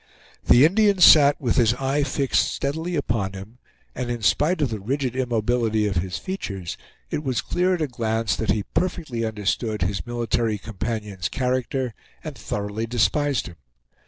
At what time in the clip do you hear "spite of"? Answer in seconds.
4.23-4.71